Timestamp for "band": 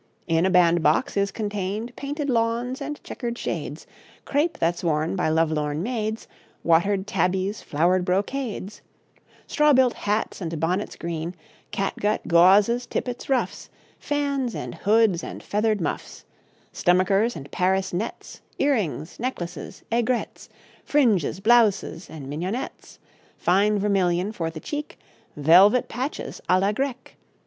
0.49-0.81